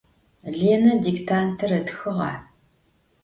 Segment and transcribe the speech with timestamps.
[0.59, 2.31] Lêne diktantır ıtxığa.